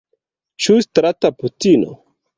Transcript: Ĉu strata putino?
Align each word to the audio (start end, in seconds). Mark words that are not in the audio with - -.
Ĉu 0.65 0.77
strata 0.85 1.31
putino? 1.43 1.95